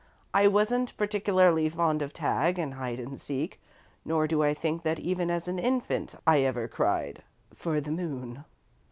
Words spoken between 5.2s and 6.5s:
as an infant I